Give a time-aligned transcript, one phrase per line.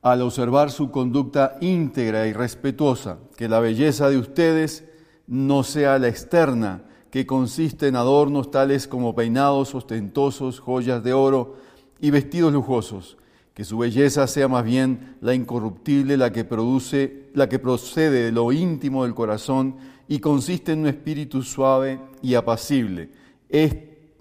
[0.00, 4.84] al observar su conducta íntegra y respetuosa, que la belleza de ustedes
[5.26, 11.56] no sea la externa, que consiste en adornos tales como peinados ostentosos, joyas de oro
[12.00, 13.18] y vestidos lujosos,
[13.52, 18.32] que su belleza sea más bien la incorruptible, la que produce, la que procede de
[18.32, 19.76] lo íntimo del corazón
[20.08, 23.10] y consiste en un espíritu suave y apacible.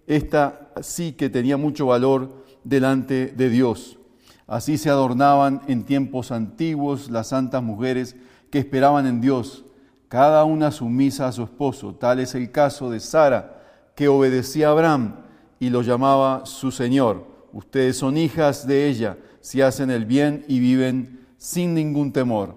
[0.06, 4.00] Esta sí que tenía mucho valor delante de Dios.
[4.48, 8.18] Así se adornaban en tiempos antiguos las santas mujeres
[8.50, 9.64] que esperaban en Dios
[10.12, 11.96] cada una sumisa a su esposo.
[11.96, 13.64] Tal es el caso de Sara,
[13.96, 15.16] que obedecía a Abraham
[15.58, 17.26] y lo llamaba su Señor.
[17.54, 22.56] Ustedes son hijas de ella, si hacen el bien y viven sin ningún temor.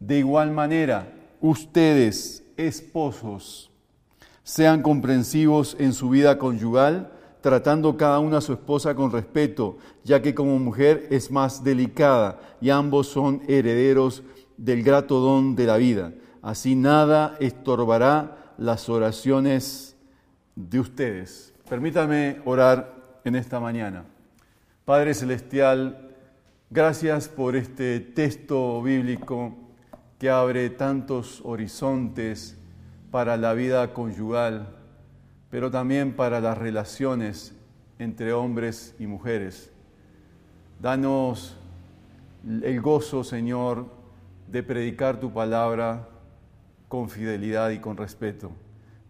[0.00, 3.70] De igual manera, ustedes, esposos,
[4.42, 10.22] sean comprensivos en su vida conyugal, tratando cada una a su esposa con respeto, ya
[10.22, 14.22] que como mujer es más delicada y ambos son herederos
[14.56, 16.14] del grato don de la vida.
[16.46, 19.96] Así nada estorbará las oraciones
[20.54, 21.52] de ustedes.
[21.68, 24.04] Permítame orar en esta mañana.
[24.84, 26.14] Padre Celestial,
[26.70, 29.56] gracias por este texto bíblico
[30.20, 32.56] que abre tantos horizontes
[33.10, 34.68] para la vida conyugal,
[35.50, 37.56] pero también para las relaciones
[37.98, 39.72] entre hombres y mujeres.
[40.80, 41.56] Danos
[42.62, 43.86] el gozo, Señor,
[44.46, 46.10] de predicar tu palabra
[46.88, 48.52] con fidelidad y con respeto.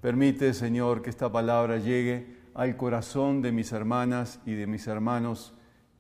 [0.00, 5.53] Permite, Señor, que esta palabra llegue al corazón de mis hermanas y de mis hermanos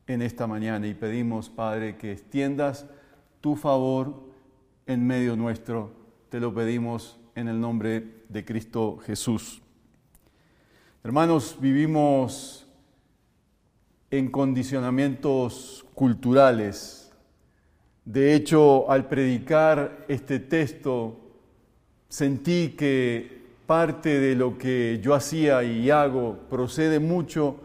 [0.06, 2.86] en esta mañana y pedimos, Padre, que extiendas
[3.40, 4.22] tu favor
[4.86, 5.92] en medio nuestro.
[6.28, 9.62] Te lo pedimos en el nombre de Cristo Jesús.
[11.02, 12.66] Hermanos, vivimos
[14.10, 17.12] en condicionamientos culturales.
[18.04, 21.25] De hecho, al predicar este texto,
[22.08, 27.56] sentí que parte de lo que yo hacía y hago procede mucho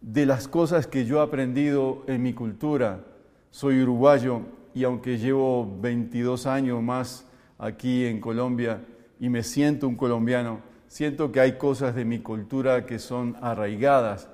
[0.00, 3.04] de las cosas que yo he aprendido en mi cultura.
[3.50, 4.42] Soy uruguayo
[4.74, 7.26] y aunque llevo 22 años más
[7.58, 8.84] aquí en Colombia
[9.20, 14.28] y me siento un colombiano, siento que hay cosas de mi cultura que son arraigadas,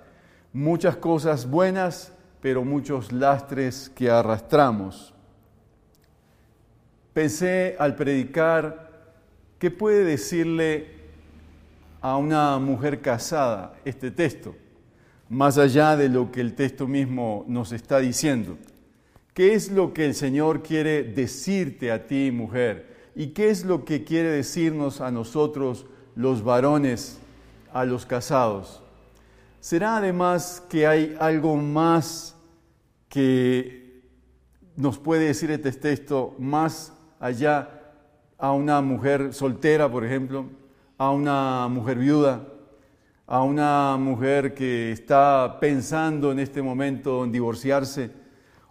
[0.53, 5.15] muchas cosas buenas, pero muchos lastres que arrastramos.
[7.13, 8.90] Pensé al predicar
[9.61, 10.87] ¿Qué puede decirle
[12.01, 14.57] a una mujer casada este texto?
[15.29, 18.57] Más allá de lo que el texto mismo nos está diciendo.
[19.35, 23.11] ¿Qué es lo que el Señor quiere decirte a ti, mujer?
[23.15, 25.85] ¿Y qué es lo que quiere decirnos a nosotros,
[26.17, 27.19] los varones,
[27.71, 28.83] a los casados?
[29.61, 32.35] ¿Será además que hay algo más
[33.11, 34.05] que
[34.75, 37.80] nos puede decir este texto más allá
[38.41, 40.47] a una mujer soltera, por ejemplo,
[40.99, 42.47] a una mujer viuda,
[43.27, 48.11] a una mujer que está pensando en este momento en divorciarse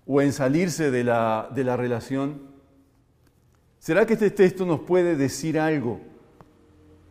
[0.06, 2.42] o en salirse de la, de la relación?
[3.80, 6.02] ¿Será que este texto nos puede decir algo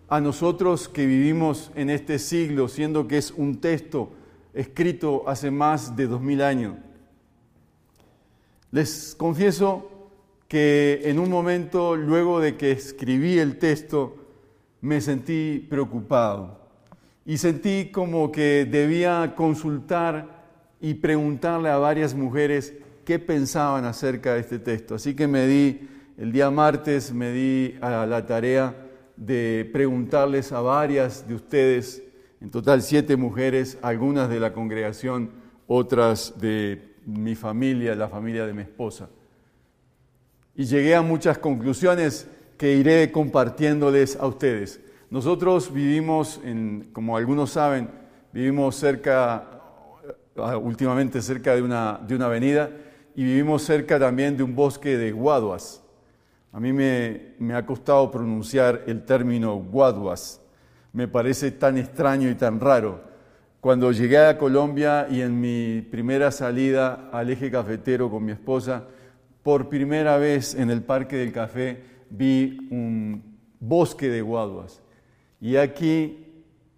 [0.08, 4.12] a nosotros que vivimos en este siglo, siendo que es un texto
[4.52, 6.75] escrito hace más de dos mil años?
[8.70, 9.98] Les confieso
[10.49, 14.17] que en un momento, luego de que escribí el texto,
[14.81, 16.59] me sentí preocupado
[17.27, 20.47] y sentí como que debía consultar
[20.81, 22.73] y preguntarle a varias mujeres
[23.05, 24.95] qué pensaban acerca de este texto.
[24.95, 25.87] Así que me di,
[26.17, 28.75] el día martes me di a la tarea
[29.17, 32.03] de preguntarles a varias de ustedes,
[32.41, 35.31] en total siete mujeres, algunas de la congregación,
[35.67, 39.11] otras de mi familia, la familia de mi esposa
[40.58, 42.28] y llegué a muchas conclusiones
[42.58, 44.81] que iré compartiéndoles a ustedes.
[45.08, 47.88] Nosotros vivimos, en, como algunos saben,
[48.31, 49.43] Vivimos cerca,
[50.37, 52.70] ah, últimamente cerca de una, de una avenida,
[53.14, 55.82] y vivimos cerca también de un bosque de guaduas.
[56.52, 60.43] A mí me, me ha costado pronunciar el término guaduas.
[60.93, 63.00] Me parece tan extraño y tan raro.
[63.61, 68.84] Cuando llegué a Colombia y en mi primera salida al eje cafetero con mi esposa,
[69.49, 74.83] por primera vez en el Parque del Café vi un bosque de guaduas.
[75.41, 76.27] Y aquí,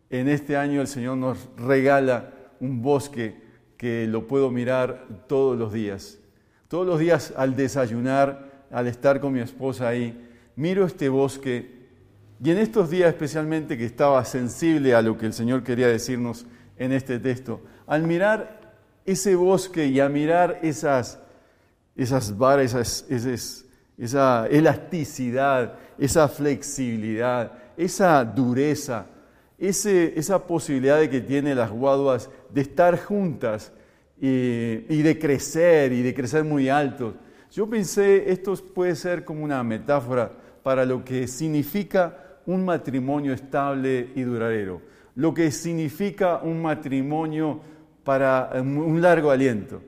[0.08, 3.42] en este año, el Señor nos regala un bosque
[3.76, 6.20] que lo puedo mirar todos los días.
[6.68, 11.88] Todos los días al desayunar, al estar con mi esposa ahí, miro este bosque
[12.40, 16.46] y en estos días especialmente que estaba sensible a lo que el Señor quería decirnos,
[16.76, 17.62] en este texto.
[17.88, 18.76] Al mirar
[19.06, 21.18] ese bosque y a mirar esas,
[22.02, 23.04] esas varas,
[23.98, 29.06] esa elasticidad, esa flexibilidad, esa dureza,
[29.58, 33.72] ese, esa posibilidad de que tienen las guaduas de estar juntas
[34.20, 37.14] y, y de crecer y de crecer muy altos.
[37.52, 40.30] Yo pensé, esto puede ser como una metáfora
[40.62, 47.60] para lo que significa un matrimonio estable y duradero lo que significa un matrimonio
[48.04, 49.82] para eh, un largo aliento.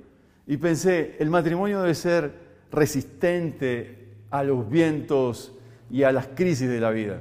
[0.47, 2.33] Y pensé, el matrimonio debe ser
[2.71, 5.53] resistente a los vientos
[5.91, 7.21] y a las crisis de la vida.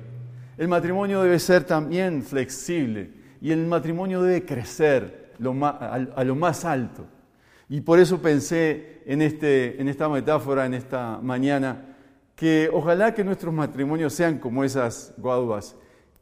[0.57, 7.05] El matrimonio debe ser también flexible y el matrimonio debe crecer a lo más alto.
[7.67, 11.95] Y por eso pensé en, este, en esta metáfora, en esta mañana,
[12.35, 15.75] que ojalá que nuestros matrimonios sean como esas guaduas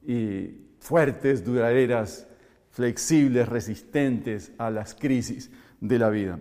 [0.06, 2.28] y fuertes, duraderas,
[2.72, 6.40] flexibles, resistentes a las crisis de la vida.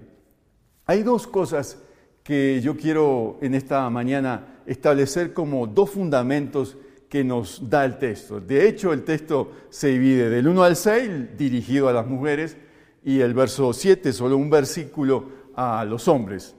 [0.91, 1.77] Hay dos cosas
[2.23, 6.79] que yo quiero en esta mañana establecer como dos fundamentos
[7.11, 8.41] que nos da el texto.
[8.41, 12.57] De hecho, el texto se divide del 1 al 6, dirigido a las mujeres,
[13.05, 16.57] y el verso 7, solo un versículo a los hombres.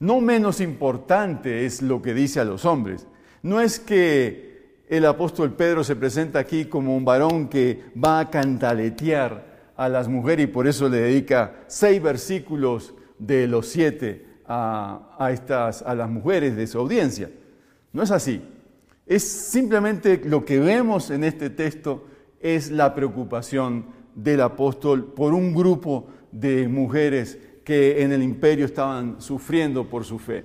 [0.00, 3.06] No menos importante es lo que dice a los hombres.
[3.42, 8.28] No es que el apóstol Pedro se presenta aquí como un varón que va a
[8.28, 15.28] cantaletear a las mujeres y por eso le dedica seis versículos de los siete a,
[15.32, 17.30] estas, a las mujeres de su audiencia.
[17.92, 18.42] No es así.
[19.06, 22.06] Es simplemente lo que vemos en este texto
[22.40, 29.20] es la preocupación del apóstol por un grupo de mujeres que en el imperio estaban
[29.20, 30.44] sufriendo por su fe.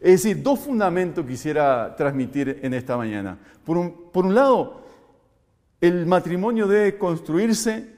[0.00, 3.38] Es decir, dos fundamentos quisiera transmitir en esta mañana.
[3.64, 4.82] Por un, lado,
[5.80, 7.88] el matrimonio debe construirse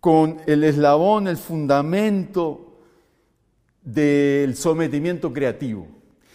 [0.00, 2.69] con el eslabón, el fundamento
[3.82, 5.86] del sometimiento creativo.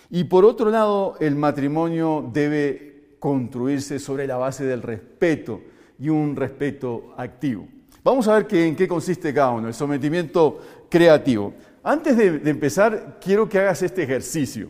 [0.09, 5.62] Y por otro lado, el matrimonio debe construirse sobre la base del respeto
[6.00, 7.68] y un respeto activo.
[8.03, 10.59] Vamos a ver en qué consiste cada uno, el sometimiento
[10.89, 11.53] creativo.
[11.83, 14.69] Antes de empezar, quiero que hagas este ejercicio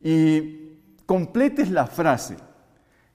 [0.00, 2.36] y completes la frase.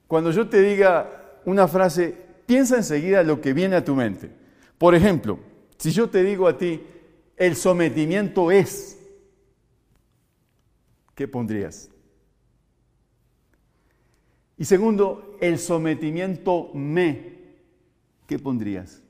[0.06, 2.14] Cuando yo te diga una frase,
[2.44, 4.30] piensa enseguida lo que viene a tu mente.
[4.76, 5.38] Por ejemplo,
[5.78, 6.82] si yo te digo a ti,
[7.42, 8.96] el sometimiento es,
[11.16, 11.90] ¿qué pondrías?
[14.56, 17.32] Y segundo, el sometimiento me,
[18.28, 19.02] ¿qué pondrías?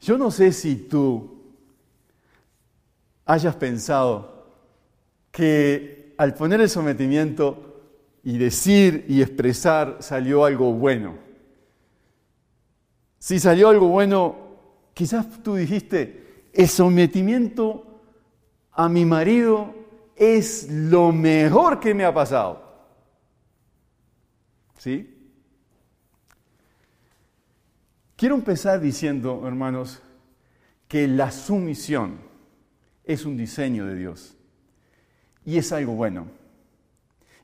[0.00, 1.44] Yo no sé si tú
[3.24, 4.48] hayas pensado
[5.30, 7.84] que al poner el sometimiento
[8.24, 11.14] y decir y expresar salió algo bueno.
[13.20, 14.47] Si salió algo bueno,
[14.98, 18.00] quizás tú dijiste, el sometimiento
[18.72, 19.72] a mi marido
[20.16, 22.64] es lo mejor que me ha pasado.
[24.76, 25.14] ¿Sí?
[28.16, 30.02] Quiero empezar diciendo, hermanos,
[30.88, 32.18] que la sumisión
[33.04, 34.36] es un diseño de Dios
[35.44, 36.26] y es algo bueno.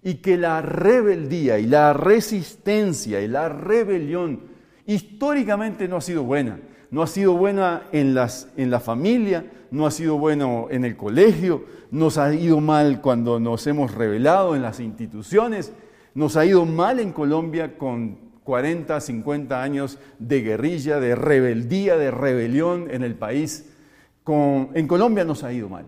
[0.02, 4.40] Y que la rebeldía y la resistencia y la rebelión
[4.86, 6.58] históricamente no ha sido buena.
[6.90, 10.96] No ha sido buena en, las, en la familia, no ha sido bueno en el
[10.96, 15.72] colegio, nos ha ido mal cuando nos hemos rebelado en las instituciones,
[16.14, 22.10] nos ha ido mal en Colombia con 40, 50 años de guerrilla, de rebeldía, de
[22.10, 23.70] rebelión en el país.
[24.22, 25.86] Con, en Colombia nos ha ido mal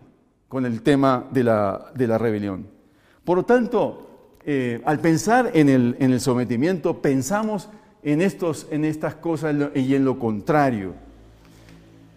[0.49, 2.67] con el tema de la, rebelión.
[3.25, 7.69] Por lo tanto, eh, al pensar en el, sometimiento, pensamos
[8.07, 10.95] en, estos, en estas cosas y en lo contrario.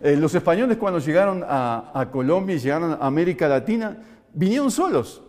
[0.03, 3.97] Eh, los españoles cuando llegaron a, Colombia y llegaron a América Latina,
[4.31, 5.23] vinieron solos.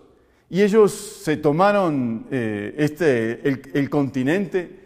[0.50, 3.40] Y ellos se tomaron eh, este,
[3.72, 4.80] el, continente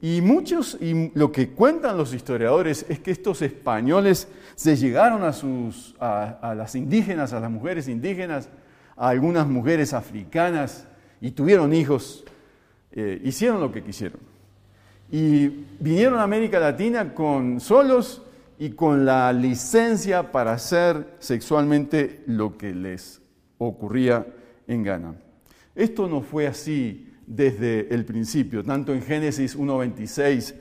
[0.00, 5.32] Y muchos, y lo que cuentan los historiadores es que estos españoles se llegaron a,
[5.32, 8.48] sus, a, las indígenas, a las mujeres indígenas,
[8.96, 10.86] a algunas mujeres africanas
[11.20, 12.24] y tuvieron hijos,
[12.92, 14.35] eh, hicieron lo que quisieron.
[15.10, 15.48] Y
[15.78, 18.22] vinieron a América Latina con solos
[18.58, 23.20] y con la licencia para hacer sexualmente lo que les
[23.58, 24.26] ocurría
[24.66, 25.14] en Ghana.
[25.74, 30.54] Esto no fue así desde el principio, tanto en Génesis 1.26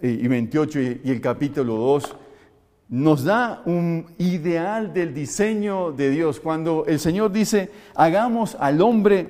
[0.00, 2.16] eh, y 28 y el capítulo 2,
[2.88, 6.38] nos da un ideal del diseño de Dios.
[6.38, 9.28] Cuando el Señor dice, hagamos al hombre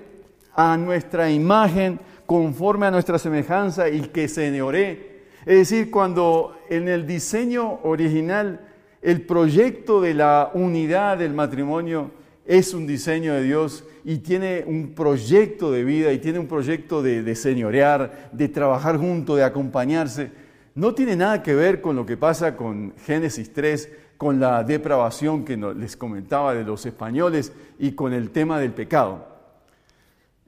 [0.54, 5.16] a nuestra imagen, conforme a nuestra semejanza y que se neore.
[5.46, 8.60] Es decir, cuando en el diseño original
[9.00, 12.10] el proyecto de la unidad del matrimonio
[12.44, 17.02] es un diseño de Dios y tiene un proyecto de vida y tiene un proyecto
[17.02, 20.30] de, señorear, de trabajar junto, de acompañarse.
[20.74, 25.44] No tiene nada que ver con lo que pasa con Génesis 3, con la depravación
[25.44, 29.26] que les comentaba de los españoles y con el tema del pecado.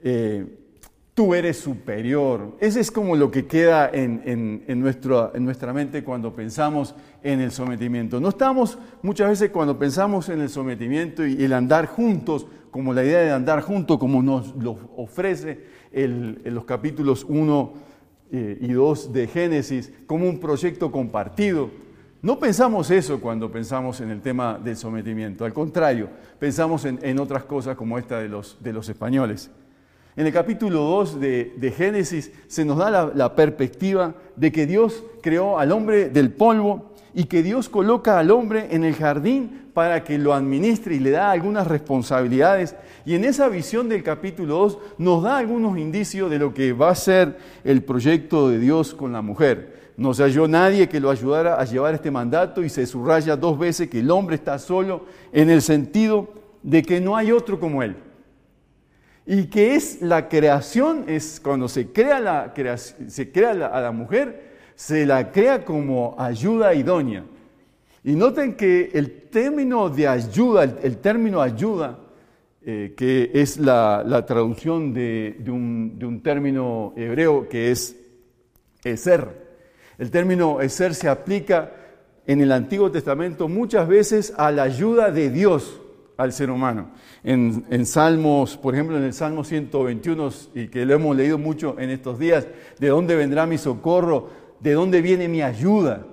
[0.01, 0.45] Eh,
[1.19, 2.55] tú eres superior.
[2.61, 8.21] Ese es como lo que queda en, en, nuestra mente cuando pensamos en el sometimiento.
[8.21, 13.03] No estamos muchas veces cuando pensamos en el sometimiento y el andar juntos, como la
[13.03, 17.73] idea de andar juntos, como nos lo ofrece en los capítulos 1
[18.31, 21.69] eh, y 2 de Génesis, como un proyecto compartido.
[22.21, 27.43] No pensamos eso cuando pensamos en el tema del sometimiento, al contrario, pensamos en, otras
[27.43, 29.51] cosas como esta de los, de los españoles.
[30.19, 35.57] En el capítulo 2 de, Génesis se nos da la, perspectiva de que Dios creó
[35.57, 40.17] al hombre del polvo y que Dios coloca al hombre en el jardín para que
[40.17, 42.75] lo administre y le da algunas responsabilidades.
[43.05, 46.89] Y en esa visión del capítulo 2 nos da algunos indicios de lo que va
[46.89, 49.93] a ser el proyecto de Dios con la mujer.
[49.95, 53.57] No se halló nadie que lo ayudara a llevar este mandato y se subraya dos
[53.57, 56.27] veces que el hombre está solo en el sentido
[56.61, 57.95] de que no hay otro como él.
[59.31, 62.51] Y que es la creación, es cuando se crea, la,
[63.07, 67.25] se crea a la mujer, se la crea como ayuda idónea.
[68.03, 71.99] Y noten que el término de ayuda, el, término ayuda,
[72.63, 77.95] eh, que es la, traducción de, un, de, un, término hebreo que es
[78.83, 79.27] eser.
[79.99, 81.71] El término eser se aplica
[82.25, 85.79] en el Antiguo Testamento muchas veces a la ayuda de Dios
[86.19, 86.89] al ser humano.
[87.23, 91.89] En, Salmos, por ejemplo, en el Salmo 121, y que lo hemos leído mucho en
[91.89, 92.45] estos días,
[92.77, 94.29] ¿de dónde vendrá mi socorro?
[94.59, 96.05] ¿De dónde viene mi ayuda?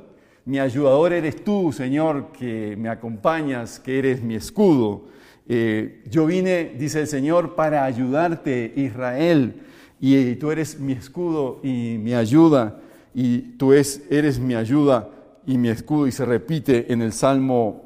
[0.45, 5.07] Mi ayudador eres tú, Señor, que me acompañas, que eres mi escudo.
[5.49, 9.61] Eh, yo vine, dice el Señor, para ayudarte, Israel,
[10.01, 12.79] y, tú eres mi escudo y mi ayuda,
[13.13, 15.11] y tú eres mi ayuda
[15.45, 17.86] y mi escudo, y se repite en el Salmo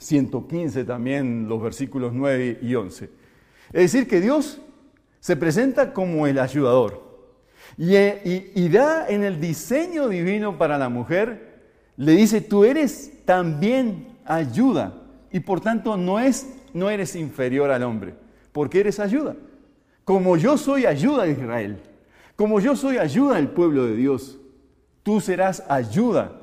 [0.00, 3.04] 115 también, los versículos 9 y 11.
[3.72, 4.60] Es decir, que Dios
[5.20, 7.10] se presenta como el ayudador
[7.76, 11.60] y, da en el diseño divino para la mujer,
[11.96, 17.82] le dice, tú eres también ayuda y por tanto no, es, no eres inferior al
[17.82, 18.14] hombre,
[18.52, 19.36] porque eres ayuda.
[20.04, 21.78] Como yo soy ayuda de Israel,
[22.36, 24.38] como yo soy ayuda al pueblo de Dios,
[25.02, 26.40] tú serás ayuda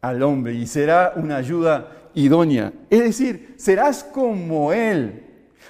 [0.00, 2.72] al hombre y será una ayuda idónea.
[2.88, 5.22] Es decir, serás como Él,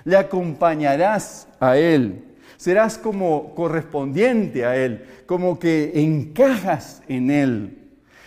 [0.04, 2.24] le acompañarás a Él,
[2.56, 7.76] serás como correspondiente a Él, como que encajas en Él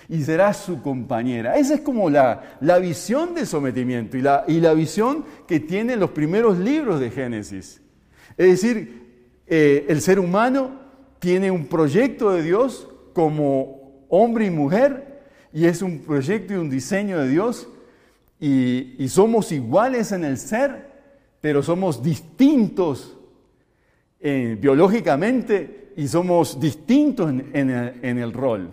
[0.09, 1.57] y serás su compañera.
[1.57, 5.99] Esa es como la, la visión del sometimiento y la, y la visión que tienen
[5.99, 7.81] los primeros libros de Génesis.
[8.37, 9.03] Es decir,
[9.47, 10.79] eh, el ser humano
[11.19, 15.21] tiene un proyecto de Dios como hombre y mujer
[15.53, 17.67] y es un proyecto y un diseño de Dios
[18.45, 20.89] y, somos iguales en el ser,
[21.39, 23.17] pero somos distintos
[24.19, 27.69] eh, biológicamente y somos distintos en,
[28.19, 28.69] el, rol.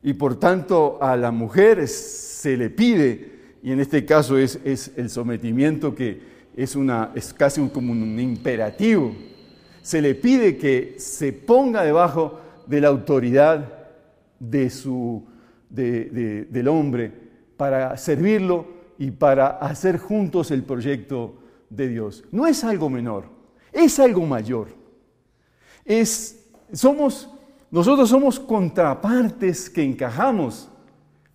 [0.00, 3.32] Y por tanto a la mujer se le pide,
[3.64, 6.20] y en este caso es, el sometimiento que
[6.56, 9.12] es, una, es casi como un imperativo,
[9.82, 13.88] se le pide que se ponga debajo de la autoridad
[14.38, 15.24] de su,
[15.68, 17.10] del hombre
[17.56, 21.36] para servirlo y para hacer juntos el proyecto
[21.70, 22.24] de Dios.
[22.30, 23.24] No es algo menor,
[23.72, 24.68] es algo mayor.
[25.84, 27.30] Es, somos,
[27.70, 30.68] nosotros somos contrapartes que encajamos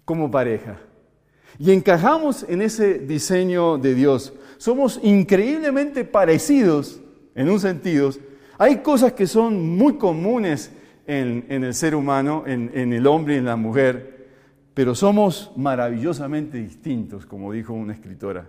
[0.05, 0.77] como pareja.
[1.57, 4.33] Y encajamos en ese diseño de Dios.
[4.57, 7.01] Somos increíblemente parecidos
[7.35, 8.11] en un sentido.
[8.57, 10.71] Hay cosas que son muy comunes
[11.05, 14.18] en, el ser humano, en, en el hombre y en la mujer,
[14.73, 18.47] pero somos maravillosamente distintos, como dijo una escritora.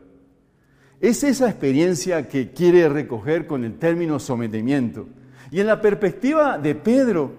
[1.01, 5.09] Es esa experiencia que quiere recoger con el término sometimiento.
[5.51, 7.33] Y en la perspectiva de Pedro,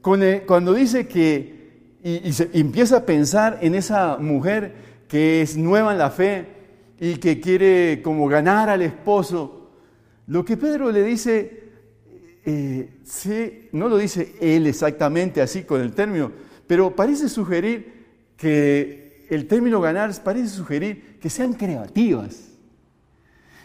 [0.00, 4.74] cuando dice que, y, se, empieza a pensar en esa mujer
[5.08, 6.46] que es nueva en la fe
[6.98, 9.70] y que quiere como ganar al esposo,
[10.26, 11.64] lo que Pedro le dice,
[12.46, 16.32] eh, no lo dice él exactamente así con el término,
[16.66, 17.91] pero parece sugerir
[18.42, 22.50] que el término ganar parece sugerir que sean creativas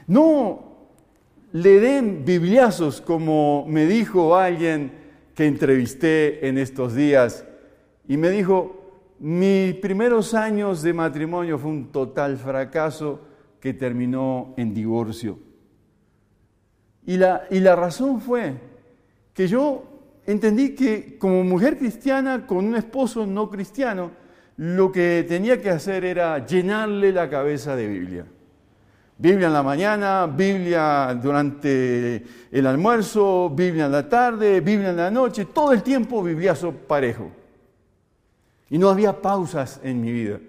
[0.06, 0.68] no
[1.52, 4.92] le den bibliazos como me dijo alguien
[5.34, 7.44] que entrevisté en estos días
[8.08, 13.22] y me dijo, mis primeros años de matrimonio fue un total fracaso
[13.60, 15.40] que terminó en divorcio.
[17.06, 18.54] Y la, y la razón fue
[19.34, 19.84] que yo
[20.26, 24.12] entendí que como mujer cristiana con un esposo no cristiano,
[24.58, 28.26] lo que tenía que hacer era llenarle la cabeza de Biblia.
[29.20, 35.12] Biblia en la mañana, Biblia durante el almuerzo, Biblia en la tarde, Biblia en la
[35.12, 37.32] noche, todo el tiempo bibliazo parejo.
[38.70, 40.40] Y no había pausas en mi vida.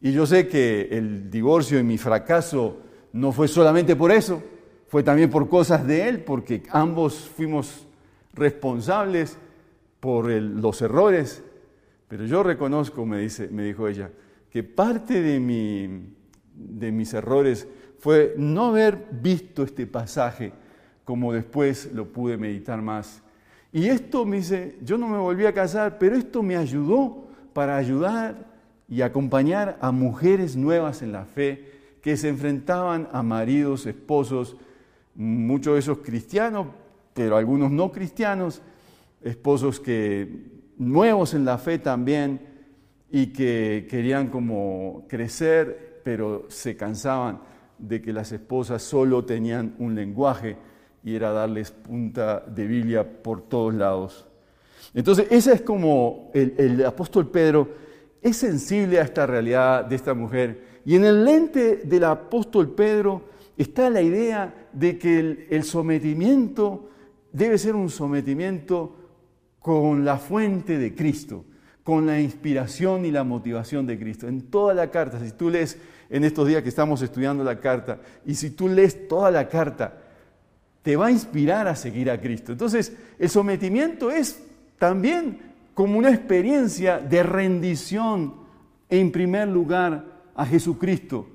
[0.00, 2.78] Y yo sé que el divorcio y mi fracaso
[3.12, 4.42] no fue solamente por eso,
[4.88, 7.86] fue también por cosas de él, porque ambos fuimos
[8.34, 9.38] responsables
[10.00, 11.42] por los errores.
[12.08, 14.10] Pero yo reconozco, me, dice, me dijo ella,
[14.50, 16.14] que parte de, mi,
[16.54, 17.66] de mis errores
[17.98, 20.52] fue no haber visto este pasaje
[21.04, 23.22] como después lo pude meditar más.
[23.72, 27.76] Y esto me dice, yo no me volví a casar, pero esto me ayudó para
[27.76, 28.46] ayudar
[28.88, 31.72] y acompañar a mujeres nuevas en la fe
[32.02, 34.56] que se enfrentaban a maridos, esposos,
[35.14, 36.68] muchos de esos cristianos,
[37.14, 38.62] pero algunos no cristianos,
[39.22, 42.40] esposos que nuevos en la fe también
[43.10, 47.40] y que querían como crecer, pero se cansaban
[47.78, 50.56] de que las esposas solo tenían un lenguaje
[51.04, 54.26] y era darles punta de Biblia por todos lados.
[54.94, 57.68] Entonces, ese es como el, apóstol Pedro
[58.22, 60.80] es sensible a esta realidad de esta mujer.
[60.84, 63.22] Y en el lente del apóstol Pedro
[63.56, 66.88] está la idea de que el, el sometimiento
[67.32, 69.05] debe ser un sometimiento
[69.66, 71.44] con la fuente de Cristo,
[71.82, 74.28] con la inspiración y la motivación de Cristo.
[74.28, 75.76] En toda la carta, si tú lees
[76.08, 77.98] en estos días que estamos estudiando la carta.
[78.24, 79.98] Y si tú lees toda la carta,
[80.82, 82.52] te va a inspirar a seguir a Cristo.
[82.52, 84.40] Entonces, el sometimiento es
[84.78, 85.40] también
[85.74, 88.34] como una experiencia de rendición
[88.88, 90.04] en primer lugar
[90.36, 91.26] a Jesucristo,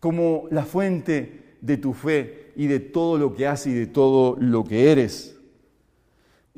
[0.00, 4.36] como la fuente de tu fe y de todo lo que haces y de todo
[4.38, 5.39] lo que eres.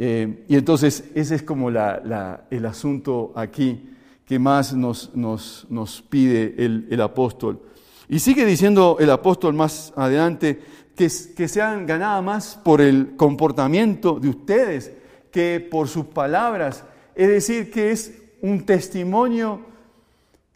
[0.04, 3.88] Eh, y entonces ese es como el asunto aquí
[4.26, 5.12] que más nos,
[6.10, 7.60] pide el, apóstol.
[8.08, 10.60] Y sigue diciendo el apóstol más adelante
[10.96, 14.92] que, que sean ganadas más por el comportamiento de ustedes
[15.30, 16.82] que por sus palabras.
[17.14, 19.60] Es decir, que es un testimonio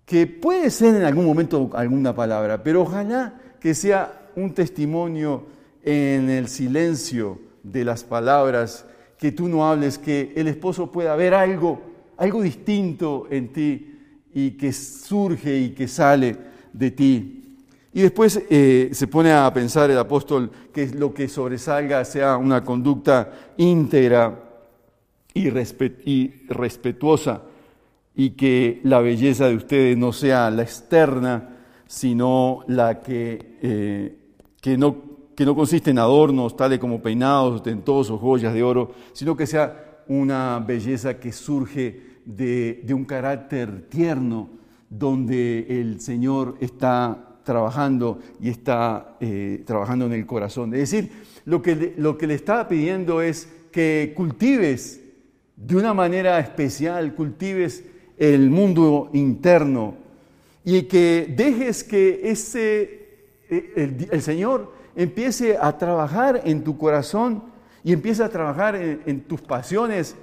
[0.05, 5.47] que puede ser en algún momento alguna palabra, pero ojalá que sea un testimonio
[5.85, 8.87] en el silencio de las palabras,
[9.19, 13.99] que tú no hables, que el esposo pueda ver algo algo distinto en ti
[14.35, 16.37] y que surge y que sale
[16.73, 17.43] de ti.
[17.93, 22.63] Y después eh, se pone a pensar el apóstol que lo que sobresalga sea una
[22.63, 24.43] conducta íntegra
[25.33, 27.43] y, respetuosa
[28.15, 34.17] y que la belleza de ustedes no sea la externa, sino la que, eh,
[34.61, 34.97] que, no,
[35.37, 40.03] que no consiste en adornos tales como peinados ostentosos, joyas de oro, sino que sea
[40.09, 44.49] una belleza que surge de, un carácter tierno,
[44.89, 50.75] donde el Señor está trabajando y está eh, trabajando en el corazón.
[50.75, 51.11] Es decir,
[51.45, 55.01] lo que, lo que le está pidiendo es que cultives
[55.57, 57.85] de una manera especial, cultives
[58.17, 59.95] el mundo interno
[60.65, 63.09] y que dejes que ese,
[63.49, 67.45] eh, el, Señor empiece a trabajar en tu corazón
[67.85, 70.17] y empiece a trabajar en tus pasiones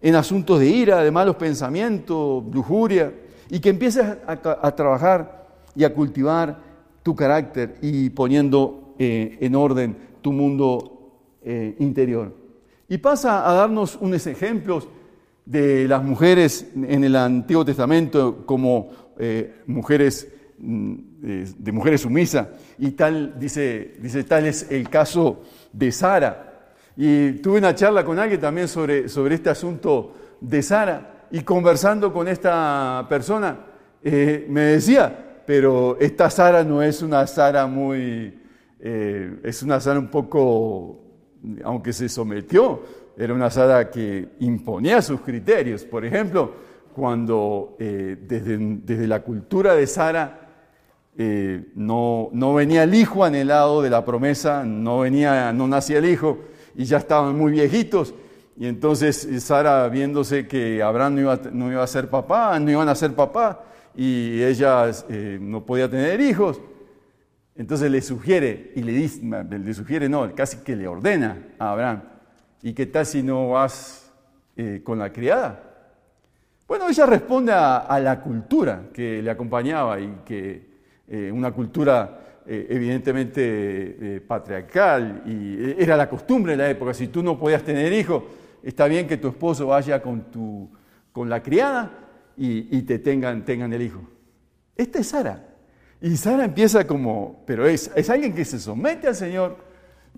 [0.00, 3.12] en asuntos de ira, de malos pensamientos, lujuria,
[3.50, 6.58] y que empieces a, trabajar y a cultivar
[7.02, 11.10] tu carácter y poniendo eh, en orden tu mundo
[11.42, 12.34] eh, interior.
[12.88, 14.88] Y pasa a darnos unos ejemplos
[15.44, 22.48] de las mujeres en el Antiguo Testamento como eh, mujeres de mujeres sumisas.
[22.78, 25.42] Y tal dice dice tal es el caso
[25.72, 26.48] de Sara.
[26.96, 31.26] Y tuve una charla con alguien también sobre, sobre este asunto de Sara.
[31.30, 33.56] Y conversando con esta persona,
[34.02, 38.40] eh, me decía, pero esta Sara no es una Sara muy,
[38.80, 41.00] eh, es una Sara un poco,
[41.64, 42.82] aunque se sometió,
[43.16, 45.84] era una Sara que imponía sus criterios.
[45.84, 46.52] Por ejemplo,
[46.94, 50.47] cuando eh, desde, desde, la cultura de Sara
[51.74, 56.38] no, no venía el hijo anhelado de la promesa, no, venía, no nacía el hijo
[56.76, 58.14] y ya estaban muy viejitos,
[58.56, 62.70] y entonces eh, Sara, viéndose que Abraham no iba, no iba, a ser papá, no
[62.70, 63.64] iban a ser papá,
[63.96, 66.60] y ella eh, no podía tener hijos,
[67.54, 72.02] entonces le sugiere, y le dice, le sugiere, no, casi que le ordena a Abraham,
[72.62, 74.12] ¿y qué tal si no vas
[74.56, 75.64] eh, con la criada?
[76.66, 80.77] Bueno, ella responde a, la cultura que le acompañaba y que
[81.10, 87.62] una cultura evidentemente patriarcal y era la costumbre de la época, si tú no podías
[87.62, 88.24] tener hijos,
[88.62, 90.70] está bien que tu esposo vaya con, tu,
[91.12, 91.90] con la criada
[92.36, 94.00] y, te tengan, tengan el hijo.
[94.76, 95.44] Esta es Sara.
[96.00, 99.56] Y Sara empieza como, pero es, es alguien que se somete al Señor,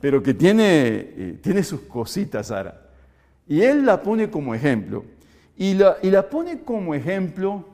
[0.01, 2.89] pero que tiene, eh, tiene sus cositas, Sara.
[3.49, 5.05] Y él la pone como ejemplo.
[5.57, 7.65] Y la, y la pone como ejemplo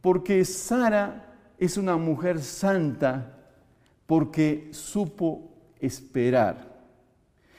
[0.00, 1.27] porque Sara
[1.58, 3.34] es una mujer santa
[4.06, 6.78] porque supo esperar.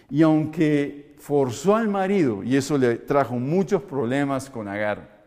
[0.10, 5.20] Y aunque forzó al marido y eso le trajo muchos problemas con Agar,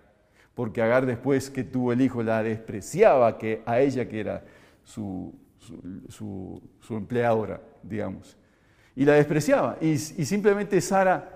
[0.54, 4.42] porque Agar después que tuvo el hijo la despreciaba que a ella que era
[4.82, 5.32] su,
[6.08, 8.36] su, empleadora, digamos.
[8.96, 9.78] Y la despreciaba.
[9.80, 11.28] Y, y simplemente Sara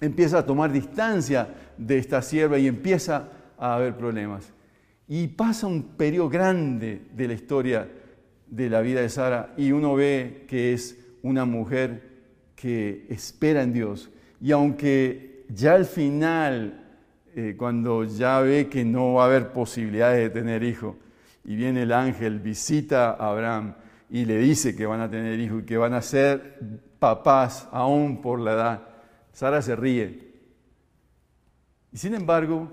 [0.00, 4.52] empieza a tomar distancia de esta sierva y empieza a haber problemas.
[5.10, 7.88] Y pasa un periodo grande de la historia
[8.46, 12.10] de la vida de Sara y uno ve que es una mujer
[12.54, 14.08] que espera en Dios.
[14.40, 16.86] Y aunque ya al final,
[17.34, 20.96] eh, cuando ya ve que no va a haber posibilidades de tener hijo,
[21.44, 23.74] y viene el ángel, visita a Abraham
[24.10, 26.60] y le dice que van a tener hijo y que van a ser
[27.00, 28.82] papás aún por la edad,
[29.32, 30.30] Sara se ríe.
[31.90, 32.68] Y sin embargo,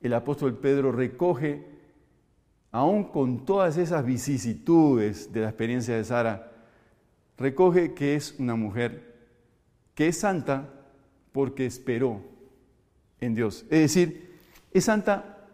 [0.00, 1.71] el apóstol Pedro recoge,
[2.72, 6.50] aún con todas esas vicisitudes de la experiencia de Sara,
[7.38, 9.14] recoge que es una mujer
[9.94, 10.68] que es santa
[11.32, 12.22] porque esperó
[13.20, 13.64] en Dios.
[13.70, 14.38] Es decir,
[14.72, 15.46] es santa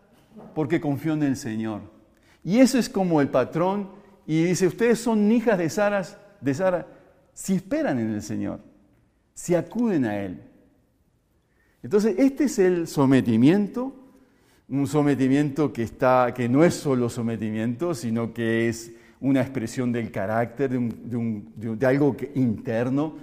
[0.54, 1.83] porque confió en el Señor.
[2.44, 3.90] Y eso es como el patrón.
[4.26, 6.02] Y dice, ustedes son hijas de Sara,
[6.40, 6.87] de Sara
[7.33, 8.61] si esperan en el Señor,
[9.33, 10.42] si acuden a Él.
[11.83, 13.94] Entonces, este es el sometimiento,
[14.68, 20.11] un sometimiento que, está, que no es solo sometimiento, sino que es una expresión del
[20.11, 23.16] carácter, de, de algo interno,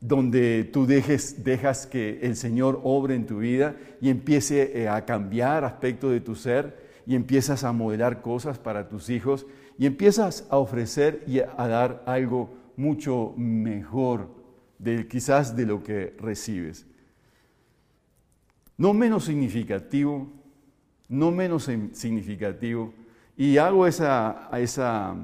[0.00, 5.04] donde tú dejes, dejas que el Señor obre en tu vida y empiece eh, a
[5.04, 9.46] cambiar aspectos de tu ser y empiezas a modelar cosas para tus hijos
[9.78, 14.28] y empiezas a ofrecer y a dar algo mucho mejor
[14.78, 16.86] de, quizás de lo que recibes.
[18.76, 20.28] No menos significativo,
[21.08, 22.92] no menos significativo,
[23.36, 25.16] y hago esa, esa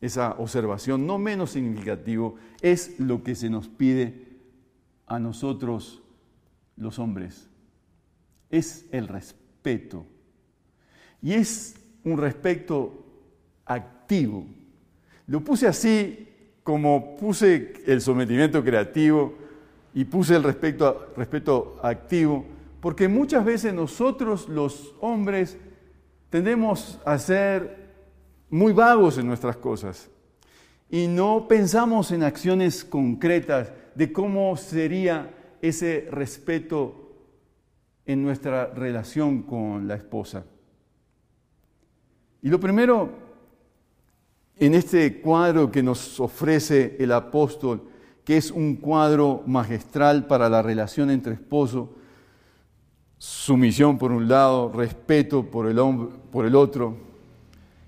[0.00, 4.26] esa observación, no menos significativo, es lo que se nos pide
[5.06, 6.02] a nosotros
[6.76, 7.48] los hombres.
[8.50, 10.06] Es el respeto.
[11.20, 13.04] Y es un respeto
[13.64, 14.46] activo.
[15.26, 16.28] Lo puse así
[16.62, 19.34] como puse el sometimiento creativo
[19.94, 22.44] y puse el respeto, respeto activo,
[22.80, 25.56] porque muchas veces nosotros los hombres
[26.30, 27.88] tendemos a ser
[28.50, 30.10] muy vagos en nuestras cosas
[30.90, 37.08] y no pensamos en acciones concretas de cómo sería ese respeto
[38.06, 40.44] en nuestra relación con la esposa.
[42.40, 43.10] Y lo primero,
[44.56, 47.82] en este cuadro que nos ofrece el apóstol,
[48.24, 51.97] que es un cuadro magistral para la relación entre esposo,
[53.18, 55.78] sumisión por un lado, respeto por el,
[56.54, 56.96] otro,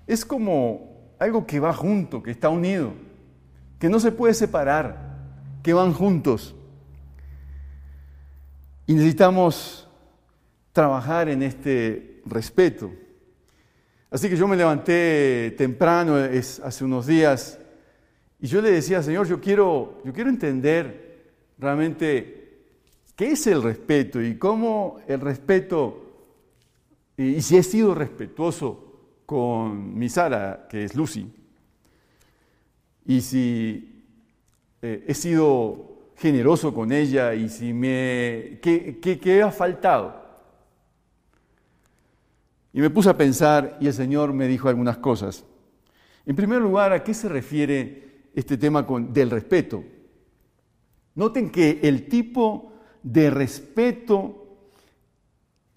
[0.05, 2.93] es como algo que va junto, que está unido,
[3.79, 5.17] que no se puede separar,
[5.63, 6.53] que van juntos.
[8.85, 9.87] Y necesitamos
[10.73, 12.91] trabajar en este respeto.
[14.09, 17.57] Así que yo me levanté temprano hace unos días
[18.41, 22.40] y yo le decía, Señor, yo quiero, yo quiero entender realmente
[23.21, 26.07] qué es el respeto y cómo el respeto,
[27.15, 31.31] y si he sido respetuoso con mi Sara, que es Lucy.
[33.05, 34.03] Y si
[34.81, 38.57] eh, he sido generoso con ella y si me...
[38.59, 40.19] ¿Qué, qué, ha faltado?
[42.73, 45.45] Y me puse a pensar y el Señor me dijo algunas cosas.
[46.25, 49.83] En primer lugar, ¿a qué se refiere este tema del respeto?
[51.13, 52.70] Noten que el tipo
[53.03, 54.47] de respeto,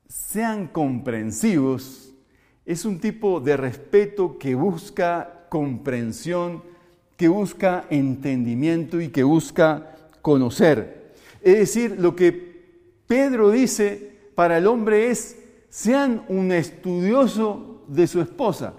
[0.08, 2.12] sean comprensivos,
[2.64, 6.62] es un tipo de respeto que busca comprensión,
[7.16, 11.12] que busca entendimiento y que busca conocer.
[11.42, 12.54] Es decir, lo que
[13.06, 18.74] Pedro dice para el hombre es, sean un estudioso de su esposa.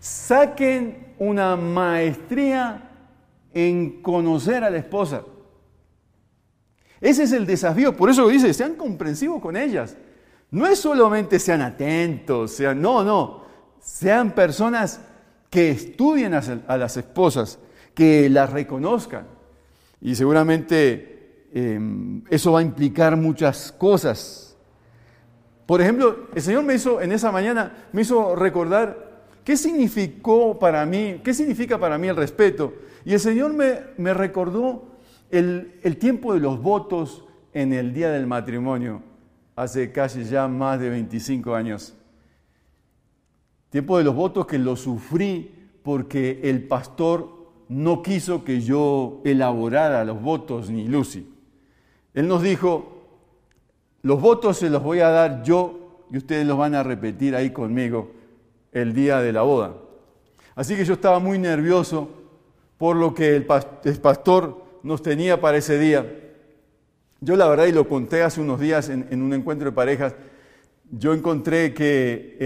[0.00, 2.90] Saquen una maestría
[3.54, 5.22] en conocer a la esposa.
[7.00, 9.96] Ese es el desafío, por eso dice, sean comprensivos con ellas.
[10.50, 13.44] No es solamente sean atentos, sean, no, no,
[13.80, 15.00] sean personas
[15.50, 17.58] que estudien a las esposas,
[17.94, 19.26] que las reconozcan.
[20.00, 24.56] Y seguramente em, eso va a implicar muchas cosas.
[25.66, 30.86] Por ejemplo, el Señor me hizo en esa mañana, me hizo recordar qué significó para
[30.86, 32.74] mí, qué significa para mí el respeto.
[33.04, 34.95] Y el Señor me, me recordó
[35.30, 39.02] el, tiempo de los votos en el día del matrimonio,
[39.54, 41.94] hace casi ya más de 25 años.
[43.70, 47.34] Tiempo de los votos que lo sufrí porque el pastor
[47.68, 51.26] no quiso que yo elaborara los votos ni Lucy.
[52.14, 53.02] Él nos dijo,
[54.02, 57.50] los votos se los voy a dar yo y ustedes los van a repetir ahí
[57.50, 58.12] conmigo
[58.72, 59.74] el día de la boda.
[60.54, 62.08] Así que yo estaba muy nervioso
[62.78, 66.06] por lo que el pastor nos tenía para ese día.
[67.20, 70.14] Yo la verdad, y lo conté hace unos días en, un encuentro de parejas,
[70.90, 72.38] yo encontré que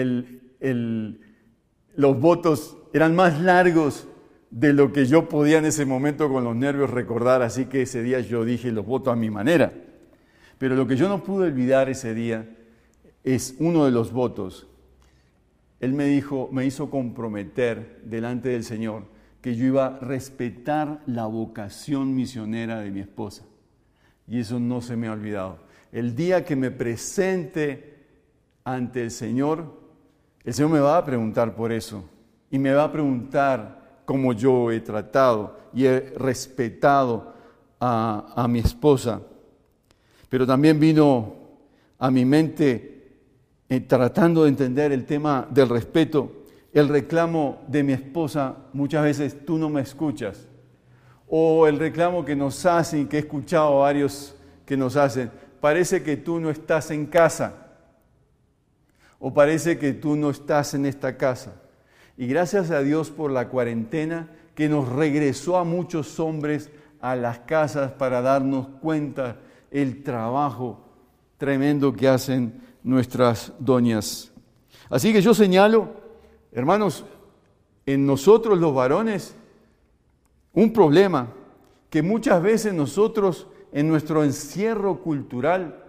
[1.94, 4.08] los votos eran más largos
[4.50, 8.02] de lo que yo podía en ese momento con los nervios recordar, así que ese
[8.02, 9.72] día yo dije los votos a mi manera.
[10.56, 12.48] Pero lo que yo no pude olvidar ese día
[13.22, 14.66] es uno de los votos.
[15.78, 19.04] Él me dijo, me hizo comprometer delante del Señor
[19.40, 23.44] que yo iba a respetar la vocación misionera de mi esposa.
[24.26, 25.58] Y eso no se me ha olvidado.
[25.92, 28.06] El día que me presente
[28.64, 29.80] ante el Señor,
[30.44, 32.04] el Señor me va a preguntar por eso.
[32.50, 37.32] Y me va a preguntar como yo he tratado y he respetado
[37.80, 39.22] a, mi esposa.
[40.28, 41.34] Pero también vino
[41.98, 43.18] a mi mente,
[43.68, 46.39] eh, tratando de entender el tema del respeto,
[46.72, 50.46] el reclamo de mi esposa, muchas veces tú no me escuchas.
[51.28, 55.30] O el reclamo que nos hacen, que he escuchado varios que nos hacen,
[55.60, 57.54] parece que tú no estás en casa.
[59.18, 61.54] O parece que tú no estás en esta casa.
[62.16, 67.40] Y gracias a Dios por la cuarentena que nos regresó a muchos hombres a las
[67.40, 69.38] casas para darnos cuenta
[69.70, 70.84] el trabajo
[71.38, 74.30] tremendo que hacen nuestras doñas.
[74.88, 75.99] Así que yo señalo,
[76.52, 77.04] hermanos,
[77.86, 79.34] en nosotros los varones
[80.52, 81.28] un problema
[81.88, 85.84] que muchas veces nosotros en nuestro encierro cultural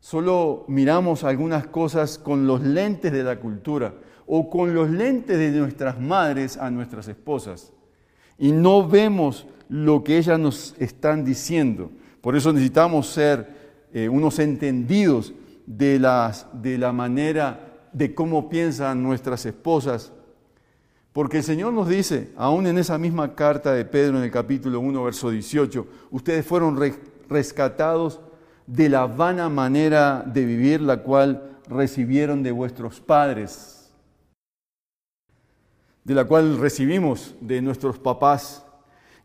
[0.00, 3.94] solo miramos algunas cosas con los lentes de la cultura
[4.26, 7.72] o con los lentes de nuestras madres a nuestras esposas
[8.38, 11.90] y no vemos lo que ellas nos están diciendo.
[12.20, 15.32] Por eso necesitamos ser eh, unos entendidos
[15.66, 20.12] de, las, de la manera de cómo piensan nuestras esposas.
[21.14, 24.80] Porque el Señor nos dice, aún en esa misma carta de Pedro en el capítulo
[24.80, 26.78] 1, verso 18, ustedes fueron
[27.28, 28.20] rescatados
[28.66, 33.74] de la vana manera de vivir la cual recibieron de vuestros padres
[36.04, 38.64] de la cual recibimos de nuestros papás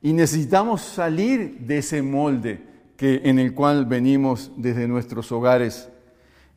[0.02, 2.64] y necesitamos salir de ese molde
[2.96, 5.90] que, en el cual venimos desde nuestros hogares.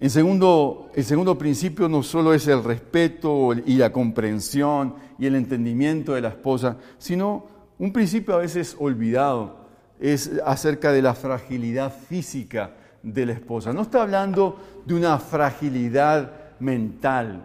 [0.02, 5.36] En segundo, el segundo principio no solo es el respeto y la comprensión y el
[5.36, 7.46] entendimiento de la esposa, sino
[7.78, 9.58] un principio a veces olvidado,
[10.00, 13.72] es acerca de la fragilidad física de la esposa.
[13.72, 17.44] No está hablando de una fragilidad mental,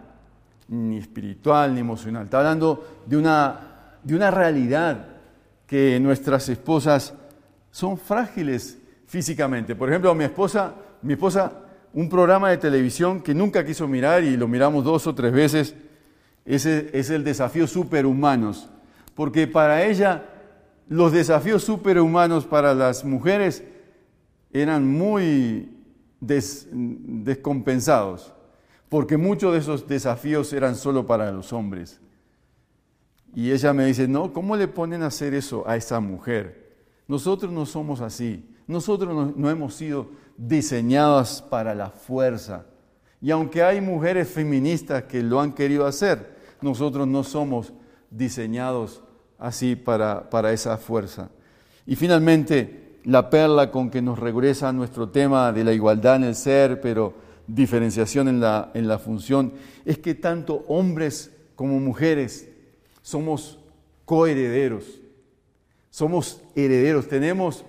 [0.66, 2.24] ni espiritual, ni emocional.
[2.24, 5.06] Está hablando de una, de una realidad
[5.64, 7.14] que nuestras esposas
[7.70, 9.76] son frágiles físicamente.
[9.76, 14.36] Por ejemplo, mi esposa, mi esposa, un programa de televisión que nunca quiso mirar y
[14.36, 15.74] lo miramos dos o tres veces,
[16.44, 18.68] ese es el desafío superhumanos.
[19.14, 20.26] Porque para ella
[20.88, 23.64] los desafíos superhumanos para las mujeres
[24.52, 25.70] eran muy
[26.20, 28.32] descompensados
[28.88, 32.00] porque muchos de esos desafíos eran solo para los hombres.
[33.34, 36.76] Y ella me dice, no, ¿cómo le ponen a hacer eso a esa mujer?
[37.06, 38.48] Nosotros no somos así.
[38.66, 42.64] Nosotros no, no hemos sido diseñadas para la fuerza.
[43.20, 47.72] Y aunque hay mujeres feministas que lo han querido hacer, nosotros no somos
[48.10, 49.02] diseñados
[49.38, 51.28] así para, para esa fuerza.
[51.84, 56.34] Y finalmente, la perla con que nos regresa nuestro tema de la igualdad en el
[56.34, 57.14] ser, pero
[57.46, 62.48] diferenciación en la, en la función, es que tanto hombres como mujeres
[63.02, 63.58] somos
[64.04, 64.84] coherederos,
[65.90, 67.64] somos herederos, tenemos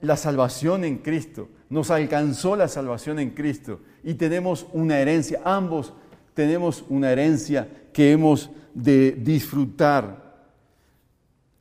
[0.00, 5.92] la salvación en Cristo, nos alcanzó la salvación en Cristo y tenemos una herencia, ambos
[6.34, 10.46] tenemos una herencia que hemos de disfrutar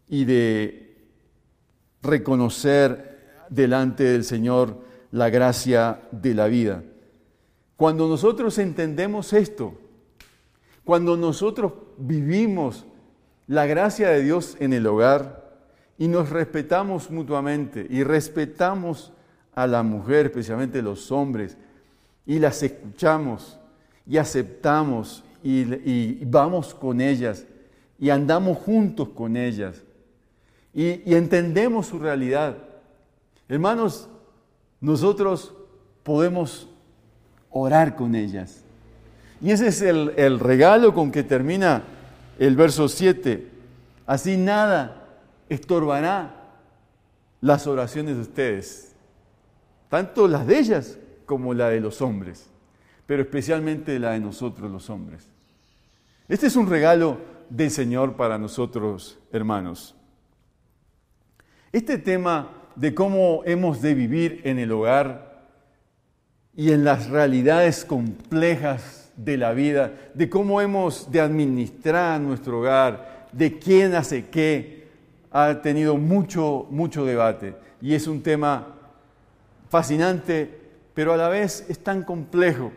[0.08, 0.96] y de
[2.02, 3.17] reconocer
[3.50, 4.78] delante del Señor
[5.12, 6.84] la gracia de la vida.
[7.76, 9.78] Cuando nosotros entendemos esto,
[10.84, 12.86] cuando nosotros vivimos
[13.48, 15.60] la gracia de Dios en el hogar
[15.98, 19.12] y nos respetamos mutuamente y respetamos
[19.58, 21.58] a la mujer, especialmente los hombres,
[22.28, 23.58] y las escuchamos
[24.06, 27.43] y aceptamos y, vamos con ellas
[27.98, 29.82] y andamos juntos con ellas
[30.76, 32.56] y, entendemos su realidad.
[33.50, 34.08] Hermanos,
[34.80, 35.56] nosotros
[36.04, 36.70] podemos
[37.50, 38.62] orar con ellas.
[39.41, 41.82] Y ese es el, el, regalo con que termina
[42.38, 43.48] el verso 7.
[44.06, 45.08] Así nada
[45.50, 46.43] estorbará
[47.41, 48.93] las oraciones de ustedes,
[49.89, 52.50] tanto las de ellas como la de los hombres,
[53.06, 55.28] pero especialmente la de nosotros los hombres.
[56.28, 57.17] Este es un regalo
[57.50, 59.95] del Señor para nosotros, hermanos.
[61.71, 65.47] Este tema de cómo hemos de vivir en el hogar
[66.56, 73.28] y en las realidades complejas de la vida, de cómo hemos de administrar nuestro hogar,
[73.32, 74.88] de quién hace qué,
[75.32, 77.56] ha tenido mucho, mucho debate.
[77.82, 78.77] Y es un tema
[79.69, 80.49] fascinante,
[80.93, 82.71] pero a la vez es tan complejo.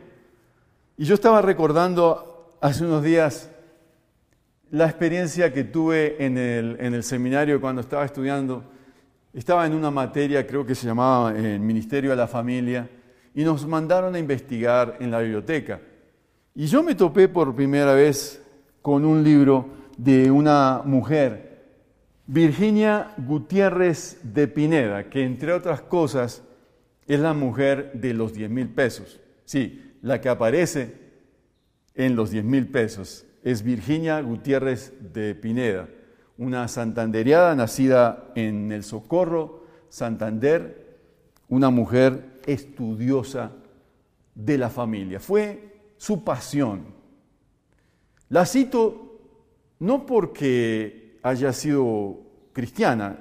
[0.96, 3.50] Y yo estaba recordando hace unos días
[4.70, 8.62] la experiencia que tuve en el, en el, seminario cuando estaba estudiando.
[9.32, 12.88] Estaba en una materia, creo que se llamaba el Ministerio de la Familia,
[13.34, 15.80] y nos mandaron a investigar en la biblioteca.
[16.54, 18.42] Y yo me topé por primera vez
[18.82, 21.50] con un libro de una mujer,
[22.26, 26.42] Virginia Gutiérrez de Pineda, que entre otras cosas
[27.10, 29.18] es la mujer de los 10 mil pesos.
[29.44, 30.94] Sí, la que aparece
[31.96, 33.26] en los 10 mil pesos.
[33.42, 35.88] Es Virginia Gutiérrez de Pineda,
[36.38, 41.00] una santanderiada nacida en el Socorro, Santander,
[41.48, 43.50] una mujer estudiosa
[44.36, 45.18] de la familia.
[45.18, 46.94] Fue su pasión.
[48.28, 49.18] La cito
[49.80, 52.20] no porque haya sido
[52.52, 53.18] cristiana,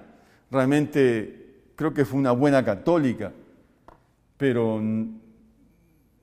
[0.52, 3.34] realmente creo que fue una buena católica,
[4.40, 4.82] pero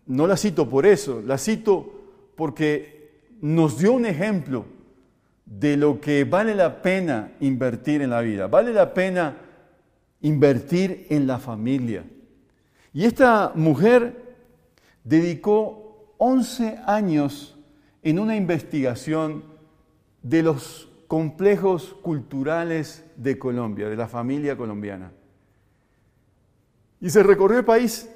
[0.06, 3.10] no la cito por eso, la cito porque
[3.42, 4.64] nos dio un ejemplo
[5.44, 9.36] de lo que vale la pena invertir en la vida, vale la pena
[10.22, 12.04] invertir en la familia.
[12.94, 14.34] Y esta mujer
[15.04, 17.58] dedicó 11 años
[18.02, 19.44] en una investigación
[20.22, 25.12] de los complejos culturales de Colombia, de la familia colombiana.
[27.06, 28.10] Y se recorrió el país,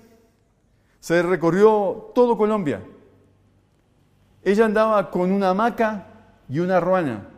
[0.98, 2.82] se recorrió todo Colombia.
[4.42, 6.08] Ella andaba con una hamaca
[6.48, 7.28] y una ruana.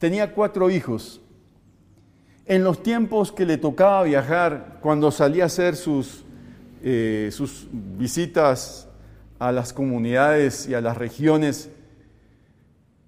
[0.00, 1.20] Tenía cuatro hijos.
[2.46, 6.24] En los tiempos que le tocaba viajar, cuando salía a hacer sus,
[6.82, 8.88] eh, sus visitas
[9.38, 11.70] a las comunidades y a las regiones,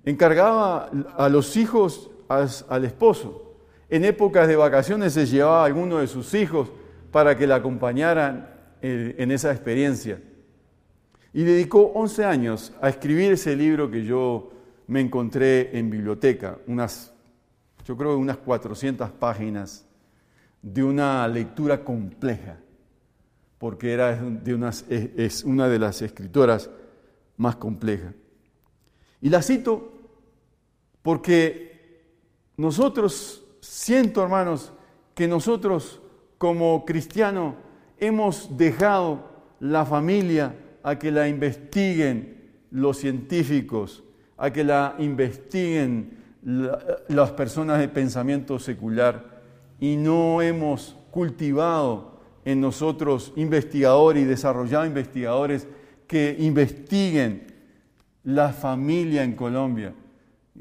[0.04, 3.56] encargaba a los hijos al esposo.
[3.90, 6.70] En épocas de vacaciones se llevaba a alguno de sus hijos
[7.12, 8.48] para que la acompañaran
[8.80, 10.20] eh, en esa experiencia.
[11.32, 14.50] Y dedicó 11 años a escribir ese libro que yo
[14.88, 17.14] me encontré en biblioteca, unas,
[17.86, 19.86] yo creo unas 400 páginas
[20.60, 22.58] de una lectura compleja,
[23.58, 26.68] porque era de unas, es una de las escritoras
[27.36, 28.14] más complejas.
[29.20, 29.92] Y la cito
[31.02, 31.72] porque
[32.56, 34.72] nosotros, siento hermanos,
[35.14, 36.01] que nosotros
[36.42, 37.54] como cristianos
[38.00, 39.30] hemos dejado
[39.60, 44.02] la familia a que la investiguen los científicos,
[44.36, 49.40] a que la investiguen las personas de pensamiento secular
[49.78, 55.68] y no hemos cultivado en nosotros investigadores y desarrollado investigadores
[56.08, 57.54] que investiguen
[58.24, 59.94] la familia en Colombia.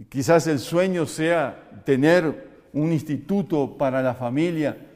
[0.10, 4.90] Quizás el sueño sea tener un instituto para la familia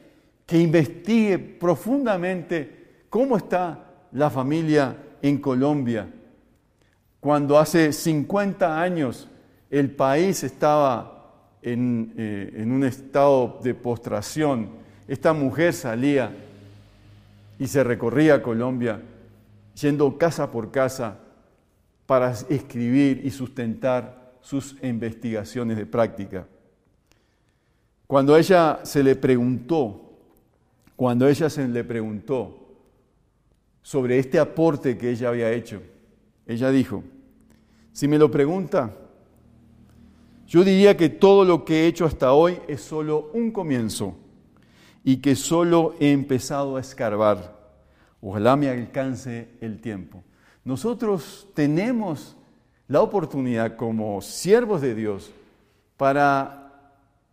[0.46, 6.08] que investigue profundamente cómo está la familia en Colombia.
[7.18, 9.28] Cuando hace 50 años
[9.68, 14.70] el país estaba en, eh, en un estado de postración,
[15.08, 16.30] esta mujer salía
[17.58, 19.02] y se recorría Colombia
[19.80, 21.18] yendo casa por casa
[22.06, 26.46] para escribir y sustentar sus investigaciones de práctica.
[28.06, 30.05] Cuando ella se le preguntó,
[30.96, 32.66] cuando ella se le preguntó
[33.82, 35.82] sobre este aporte que ella había hecho,
[36.46, 37.04] ella dijo,
[37.92, 38.92] si me lo pregunta,
[40.46, 44.16] yo diría que todo lo que he hecho hasta hoy es solo un comienzo
[45.04, 47.56] y que solo he empezado a escarbar.
[48.20, 50.22] Ojalá me alcance el tiempo.
[50.64, 52.36] Nosotros tenemos
[52.88, 55.30] la oportunidad como siervos de Dios
[55.96, 56.92] para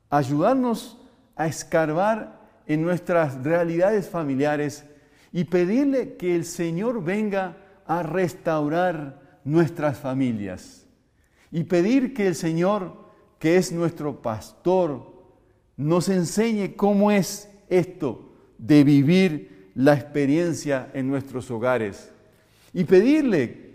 [0.09, 0.97] ayudarnos
[1.36, 4.86] a escarbar en nuestras realidades familiares
[5.32, 10.86] y pedirle que el Señor venga a restaurar nuestras familias
[11.51, 12.93] y pedir que el Señor,
[13.39, 15.11] que es nuestro pastor,
[15.76, 22.11] nos enseñe cómo es esto de vivir la experiencia en nuestros hogares
[22.74, 23.74] y pedirle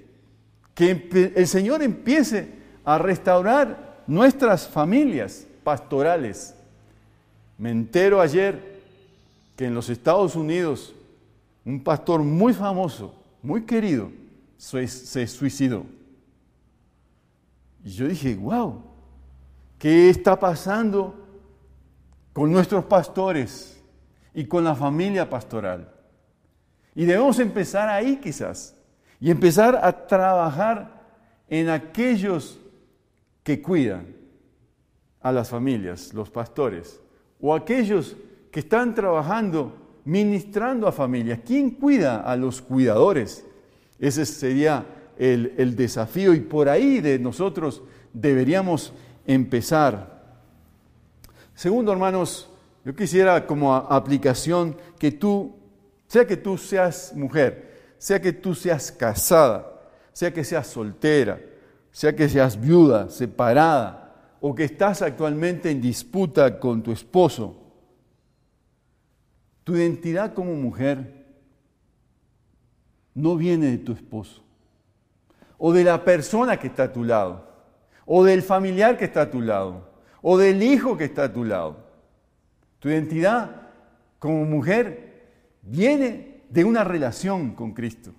[0.74, 2.48] que el Señor empiece
[2.84, 6.54] a restaurar nuestras familias pastorales.
[7.58, 8.77] Me entero ayer
[9.58, 10.94] que en los Estados Unidos
[11.64, 14.08] un pastor muy famoso, muy querido,
[14.56, 15.84] se suicidó.
[17.82, 18.80] Y yo dije, wow,
[19.76, 21.26] ¿qué está pasando
[22.32, 23.82] con nuestros pastores
[24.32, 25.92] y con la familia pastoral?
[26.94, 28.76] Y debemos empezar ahí quizás
[29.18, 31.02] y empezar a trabajar
[31.48, 32.60] en aquellos
[33.42, 34.06] que cuidan
[35.20, 37.00] a las familias, los pastores,
[37.40, 38.16] o aquellos
[38.50, 41.40] que están trabajando, ministrando a familias.
[41.44, 43.44] ¿Quién cuida a los cuidadores?
[43.98, 44.86] Ese sería
[45.18, 47.82] el, el desafío y por ahí de nosotros
[48.12, 48.92] deberíamos
[49.26, 50.18] empezar.
[51.54, 52.48] Segundo, hermanos,
[52.84, 55.56] yo quisiera como aplicación que tú,
[56.06, 61.40] sea que tú seas mujer, sea que tú seas casada, sea que seas soltera,
[61.90, 67.57] sea que seas viuda, separada, o que estás actualmente en disputa con tu esposo,
[69.68, 71.26] tu identidad como mujer
[73.14, 74.42] no viene de tu esposo,
[75.58, 77.46] o de la persona que está a tu lado,
[78.06, 79.90] o del familiar que está a tu lado,
[80.22, 81.84] o del hijo que está a tu lado.
[82.78, 83.68] Tu identidad
[84.18, 85.28] como mujer
[85.60, 88.14] viene de una relación con Cristo.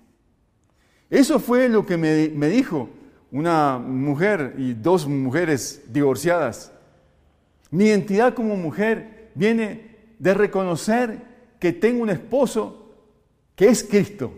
[1.10, 2.90] Eso fue lo que me, dijo
[3.32, 6.70] una mujer y dos mujeres divorciadas.
[7.72, 11.28] Mi identidad como mujer viene de reconocer
[11.60, 12.88] que tengo un esposo
[13.54, 14.32] que es Cristo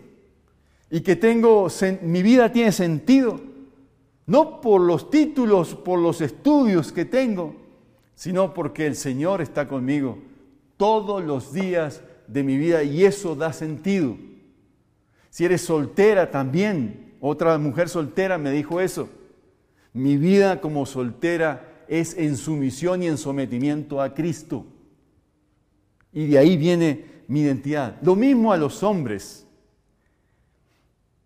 [0.91, 1.67] y que tengo
[2.03, 3.39] mi vida tiene sentido
[4.25, 7.55] no por los títulos, por los estudios que tengo,
[8.15, 10.17] sino porque el Señor está conmigo
[10.77, 14.17] todos los días de mi vida y eso da sentido.
[15.29, 19.09] Si eres soltera también, otra mujer soltera me dijo eso.
[19.93, 24.65] Mi vida como soltera es en sumisión y en sometimiento a Cristo.
[26.11, 27.95] Y de ahí viene mi identidad.
[28.03, 29.47] Lo mismo a los hombres.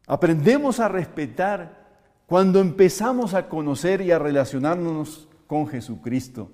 [0.05, 1.86] Aprendemos a respetar
[2.26, 6.49] cuando empezamos a conocer y a relacionarnos con Jesucristo,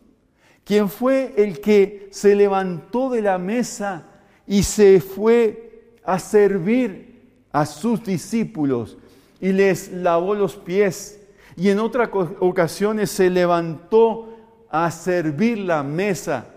[0.63, 4.05] quien fue el que se levantó de la mesa
[4.47, 8.97] y se fue a servir a sus discípulos
[9.39, 11.21] y les lavó los pies
[11.55, 14.35] y en otras ocasiones se levantó
[14.71, 16.47] a servir la mesa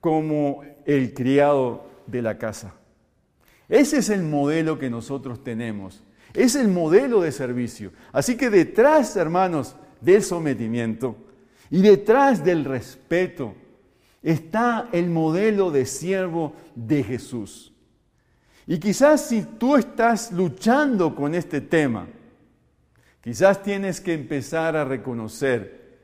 [0.00, 2.74] como el criado de la casa.
[3.68, 6.02] Ese es el modelo que nosotros tenemos.
[6.34, 7.92] Es el modelo de servicio.
[8.12, 11.16] Así que detrás, hermanos, del sometimiento
[11.70, 13.54] y detrás del respeto
[14.22, 17.72] está el modelo de siervo de Jesús.
[18.66, 22.06] Y quizás si tú estás luchando con este tema,
[23.20, 25.98] quizás tienes que empezar a reconocer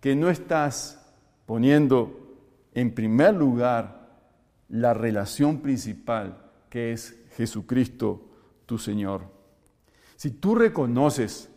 [0.00, 0.98] que no estás
[1.46, 2.36] poniendo
[2.74, 4.01] en primer lugar
[4.72, 8.26] la relación principal que es Jesucristo
[8.64, 9.30] tu Señor.
[10.16, 11.50] Si tú reconoces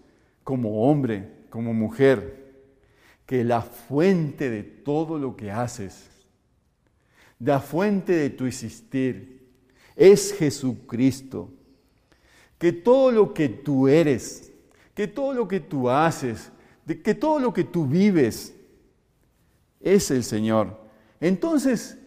[0.43, 2.43] como hombre, como mujer,
[3.26, 6.09] que la fuente de todo lo que haces,
[7.39, 9.47] la fuente de tu existir,
[9.95, 11.53] es Jesucristo.
[12.57, 14.51] Que todo lo que tú eres,
[14.93, 16.51] que todo lo que tú haces,
[16.86, 18.53] que todo lo que tú vives,
[19.80, 20.84] es el Señor.
[21.22, 21.99] entonces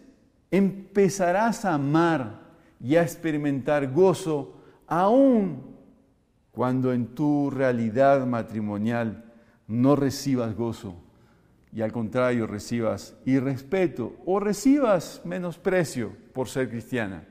[0.51, 2.39] empezarás a amar
[2.81, 4.55] y a experimentar gozo
[4.87, 5.75] aún
[6.51, 9.25] cuando en tu realidad matrimonial
[9.67, 10.95] no recibas gozo
[11.71, 17.23] y al contrario recibas irrespeto o recibas menosprecio por ser cristiana.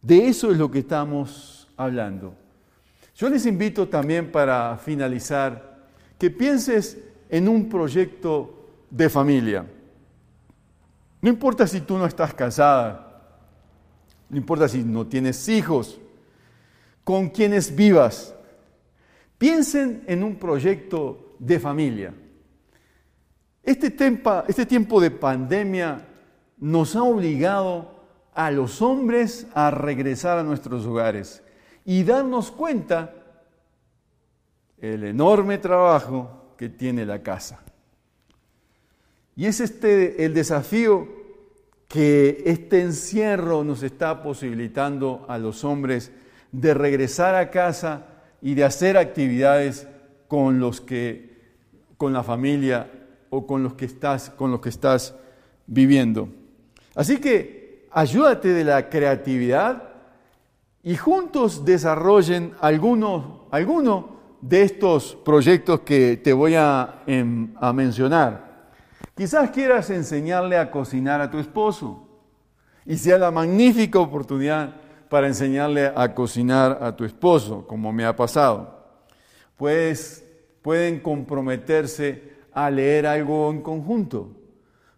[0.00, 2.34] De eso es lo que estamos hablando.
[3.14, 5.88] Yo les invito también para finalizar
[6.18, 6.98] que pienses
[7.28, 9.66] en un proyecto de familia.
[11.20, 13.10] No importa si tú no estás casada,
[14.28, 16.00] no importa si no tienes hijos,
[17.04, 18.34] con quienes vivas.
[19.36, 22.14] Piensen en un proyecto de familia.
[23.62, 23.94] Este,
[24.48, 26.06] este tiempo de pandemia
[26.58, 28.00] nos ha obligado
[28.34, 31.42] a los hombres a regresar a nuestros hogares
[31.84, 33.14] y darnos cuenta
[34.78, 37.60] el enorme trabajo que tiene la casa.
[39.40, 41.08] Y es este el desafío
[41.88, 46.12] que este encierro nos está posibilitando a los hombres
[46.52, 48.04] de regresar a casa
[48.42, 49.88] y de hacer actividades
[50.28, 51.38] con los que
[51.96, 52.90] con la familia
[53.30, 55.14] o con los que estás con los que estás
[55.66, 56.28] viviendo.
[56.94, 59.84] Así que ayúdate de la creatividad
[60.82, 68.49] y juntos desarrollen alguno, alguno de estos proyectos que te voy a, em, a mencionar.
[69.20, 72.08] Quizás quieras enseñarle a cocinar a tu esposo
[72.86, 74.76] y sea la magnífica oportunidad
[75.10, 78.82] para enseñarle a cocinar a tu esposo, como me ha pasado.
[79.58, 80.24] Pues
[80.62, 84.30] pueden comprometerse a leer algo en conjunto.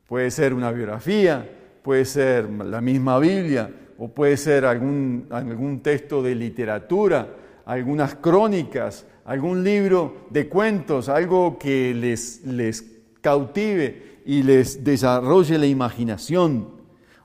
[0.07, 1.51] Puede ser una biografía,
[1.83, 7.27] puede ser la misma Biblia, o puede ser algún, algún texto de literatura,
[7.65, 12.85] algunas crónicas, algún libro de cuentos, algo que les, les
[13.21, 16.69] cautive y les desarrolle la imaginación.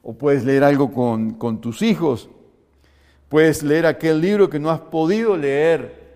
[0.01, 2.29] O puedes leer algo con, con tus hijos,
[3.27, 6.07] puedes leer aquel libro que no has podido leer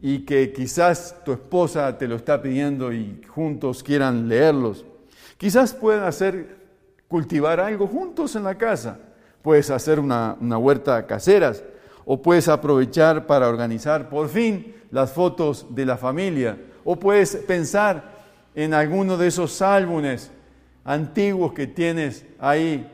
[0.00, 4.84] y que quizás tu esposa te lo está pidiendo y juntos quieran leerlos.
[5.38, 6.56] Quizás puedan hacer
[7.08, 8.98] cultivar algo juntos en la casa
[9.42, 11.62] puedes hacer una, huerta caseras
[12.04, 18.11] o puedes aprovechar para organizar por fin las fotos de la familia o puedes pensar
[18.54, 20.30] en alguno de esos álbumes
[20.84, 22.88] antiguos que tienes ahí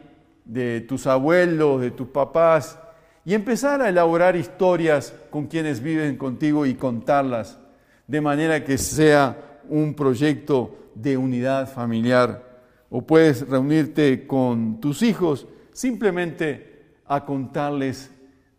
[0.45, 2.79] de tus abuelos, de tus papás
[3.25, 7.59] y empezar a elaborar historias con quienes viven contigo y contarlas
[8.07, 12.43] de manera que sea un proyecto de unidad familiar.
[12.91, 18.11] O puedes reunirte con tus hijos simplemente a contarles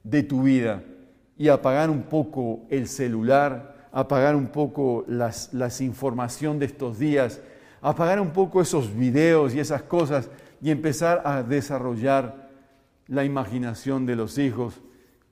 [0.04, 0.84] de tu vida
[1.38, 7.42] y apagar un poco el celular, apagar un poco las, las información de estos días,
[7.82, 10.30] apagar un poco esos videos y esas cosas
[10.62, 12.50] y empezar a desarrollar
[13.08, 14.82] la imaginación de los hijos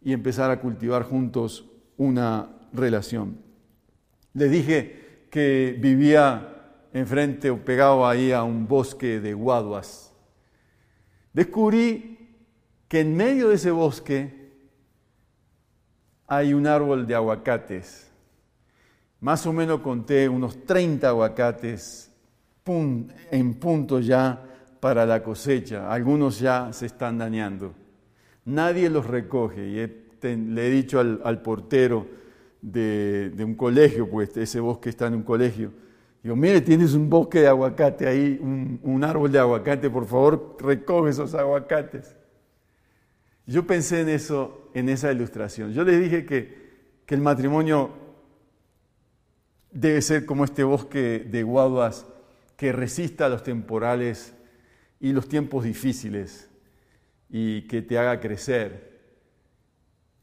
[0.01, 1.66] y empezar a cultivar juntos
[1.97, 3.38] una relación.
[4.34, 6.53] Les dije que vivía
[6.93, 10.08] enfrente o pegado ahí a un bosque de guaduas
[11.38, 12.18] descubrí
[12.88, 14.58] que en medio de ese bosque
[16.26, 18.07] hay un árbol de aguacates.
[19.20, 22.11] Más o menos conté unos 30 aguacates
[23.32, 24.43] en punto ya
[24.80, 25.91] para la cosecha.
[25.91, 27.74] Algunos ya se están dañando.
[28.45, 29.68] Nadie los recoge.
[29.68, 32.07] Y le he dicho al, portero
[32.61, 35.72] de, un colegio, pues ese bosque está en un colegio,
[36.24, 41.11] Digo, mire, tienes un bosque de aguacate ahí, un, árbol de aguacate, por favor, recoge
[41.11, 42.15] esos aguacates.
[43.45, 45.72] Yo pensé en eso, en esa ilustración.
[45.72, 47.91] Yo les dije que, que el matrimonio
[49.80, 52.07] debe ser como este bosque de guaduas
[52.55, 54.34] que resista a los temporales
[54.99, 56.49] y los tiempos difíciles
[57.30, 58.97] y que te haga crecer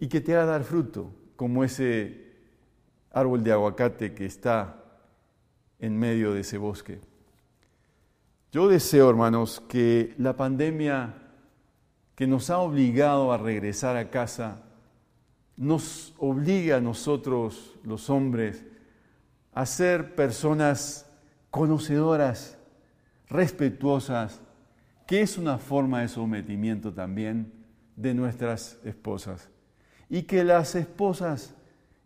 [0.00, 2.32] y que te haga dar fruto, como ese
[3.12, 4.82] árbol de aguacate que está
[5.78, 6.98] en medio de ese bosque.
[8.50, 11.14] Yo deseo, hermanos, que la pandemia
[12.16, 14.62] que nos ha obligado a regresar a casa,
[15.56, 18.64] nos obligue a nosotros, los hombres,
[19.54, 21.06] a ser personas
[21.50, 22.58] conocedoras,
[23.28, 24.40] respetuosas,
[25.06, 27.52] que es una forma de sometimiento también
[27.96, 29.48] de nuestras esposas.
[30.08, 31.54] Y que las esposas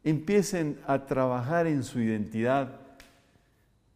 [0.05, 2.80] empiecen a trabajar en su identidad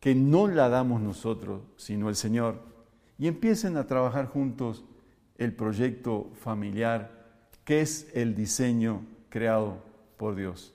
[0.01, 2.61] que no la damos nosotros, sino el Señor,
[3.19, 4.85] y empiecen a trabajar juntos
[5.39, 7.23] el proyecto familiar,
[7.65, 9.79] que es el diseño creado
[10.17, 10.75] por Dios.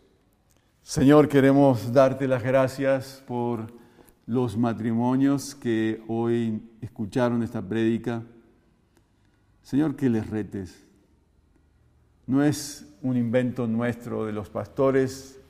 [0.88, 3.67] Señor, queremos darte las gracias por
[4.25, 8.23] los matrimonios que hoy escucharon esta prédica.
[9.61, 10.88] Señor, que les retes.
[12.25, 15.41] No es un invento nuestro de los pastores,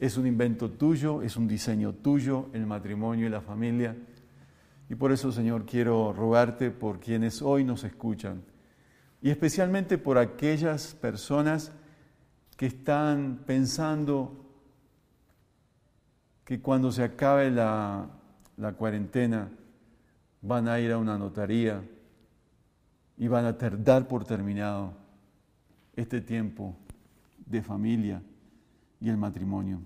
[0.00, 3.96] es un invento tuyo, es un diseño tuyo, el matrimonio y la familia.
[4.90, 8.42] Y por eso, Señor, quiero rogarte por quienes hoy nos escuchan
[9.20, 11.70] y especialmente por aquellas personas
[12.56, 14.41] que están pensando
[16.52, 18.10] que cuando se acabe la,
[18.58, 19.48] la cuarentena
[20.42, 21.82] van a ir a una notaría
[23.16, 24.92] y van a dar por terminado
[25.96, 26.76] este tiempo
[27.46, 28.22] de familia
[29.00, 29.80] y el matrimonio.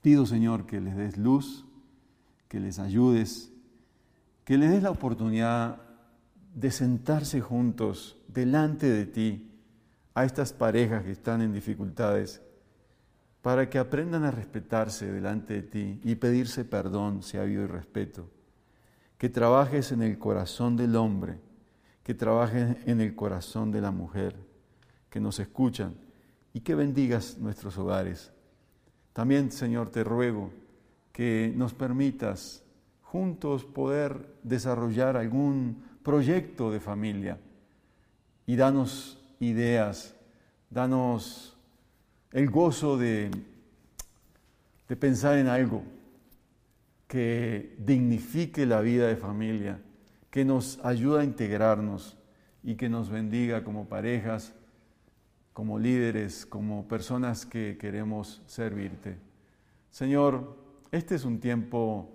[0.00, 1.66] Pido, Señor, que les des luz,
[2.48, 3.52] que les ayudes,
[4.46, 5.76] que les des la oportunidad
[6.54, 9.50] de sentarse juntos delante de ti
[10.14, 12.40] a estas parejas que están en dificultades,
[13.42, 18.30] para que aprendan a respetarse delante de ti y pedirse perdón si ha habido irrespeto.
[19.18, 21.38] Que trabajes en el corazón del hombre,
[22.04, 24.36] que trabajes en el corazón de la mujer,
[25.10, 25.94] que nos escuchan
[26.52, 28.32] y que bendigas nuestros hogares.
[29.12, 30.50] También, Señor, te ruego
[31.12, 32.62] que nos permitas
[33.02, 37.38] juntos poder desarrollar algún proyecto de familia
[38.46, 40.14] y danos ideas,
[40.70, 41.51] danos
[42.32, 43.30] el gozo de,
[44.98, 45.82] pensar en algo
[47.06, 49.80] que dignifique la vida de familia,
[50.30, 52.18] que nos ayude a integrarnos
[52.62, 54.54] y que nos bendiga como parejas,
[55.52, 59.16] como líderes, como personas que queremos servirte.
[59.90, 60.56] Señor,
[60.90, 62.08] este es un tiempo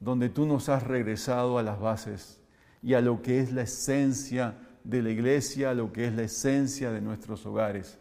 [0.00, 2.40] donde tú nos has regresado a las bases
[2.82, 6.22] y a lo que es la esencia de la iglesia, a lo que es la
[6.22, 7.98] esencia de nuestros hogares.